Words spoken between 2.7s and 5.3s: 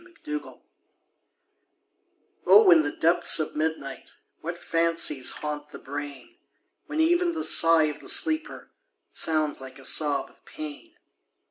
In the depths of midnight What fancies